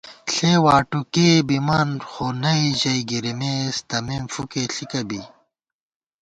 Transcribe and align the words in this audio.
ݪےواٹوکےبِمان 0.33 1.89
خو 2.09 2.25
نئ 2.41 2.61
ژَئی 2.79 3.01
گِرِمېس 3.09 3.75
تمېم 3.89 4.23
فُکےݪِکہ 4.33 5.01
بی 5.07 5.21